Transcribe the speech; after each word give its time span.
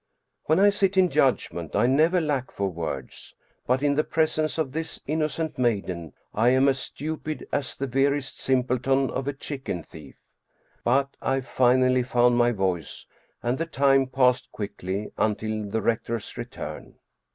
When 0.45 0.59
I 0.59 0.71
sit 0.71 0.97
in 0.97 1.09
judgment 1.11 1.75
I 1.75 1.85
never 1.85 2.19
lack 2.19 2.49
for 2.49 2.67
words, 2.69 3.35
but 3.67 3.83
in 3.83 3.93
the 3.93 4.03
presence 4.03 4.57
of 4.57 4.71
this 4.71 4.99
innocent 5.05 5.59
maiden 5.59 6.13
I 6.33 6.49
am 6.49 6.67
as 6.69 6.79
stupid 6.79 7.47
as 7.51 7.75
the 7.75 7.85
veriest 7.85 8.39
simpleton 8.39 9.11
of 9.11 9.27
a 9.27 9.33
chicken 9.33 9.83
thief. 9.83 10.15
But 10.83 11.15
I 11.21 11.41
finally 11.41 12.01
found 12.01 12.35
my 12.35 12.49
voice 12.51 13.05
and 13.43 13.59
the 13.59 13.67
time 13.67 14.07
passed 14.07 14.51
quickly 14.51 15.11
until 15.19 15.65
the 15.65 15.83
rec 15.83 16.05
tor's 16.05 16.35
return. 16.35 16.95